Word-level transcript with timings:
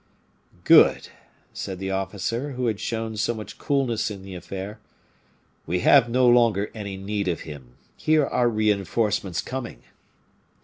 "Good!" 0.63 1.09
said 1.53 1.77
the 1.77 1.91
officer 1.91 2.53
who 2.53 2.65
had 2.65 2.79
shown 2.79 3.17
so 3.17 3.35
much 3.35 3.59
coolness 3.59 4.09
in 4.09 4.23
the 4.23 4.33
affair. 4.33 4.79
"We 5.67 5.81
have 5.81 6.09
no 6.09 6.27
longer 6.27 6.71
any 6.73 6.97
need 6.97 7.27
of 7.27 7.41
him; 7.41 7.75
here 7.97 8.25
are 8.25 8.49
reinforcements 8.49 9.41
coming." 9.41 9.83